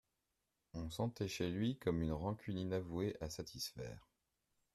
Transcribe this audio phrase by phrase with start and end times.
[0.73, 4.09] On sentait chez lui comme une rancune inavouée à satisfaire.